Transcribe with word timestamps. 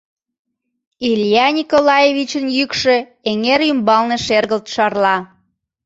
—Илья 1.09 1.47
Николаевичын 1.57 2.45
йӱкшӧ 2.57 2.95
эҥер 3.29 3.61
ӱмбалне 3.71 4.17
шергылт 4.25 4.65
шарла. 4.73 5.17